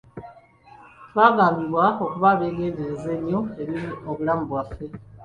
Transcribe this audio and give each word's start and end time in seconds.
Twagambibwa 1.09 1.85
okuba 2.03 2.27
abeegendereza 2.33 3.09
ennyo 3.17 3.39
eri 3.61 3.75
obulamu 4.09 4.43
bwaffe. 4.49 4.85